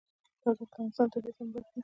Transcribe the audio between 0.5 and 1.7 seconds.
د افغانستان د طبیعي زیرمو